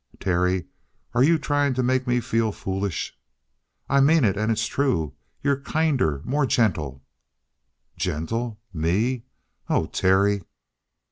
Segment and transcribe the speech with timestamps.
[0.19, 0.65] "Terry,
[1.13, 3.15] are you trying to make me feel foolish?"
[3.87, 5.13] "I mean it and it's true.
[5.43, 7.03] You're kinder, more gentle"
[8.05, 8.59] "Gentle?
[8.73, 9.25] Me?
[9.69, 10.41] Oh, Terry!"